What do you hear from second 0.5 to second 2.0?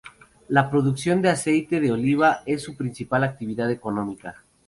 producción de aceite de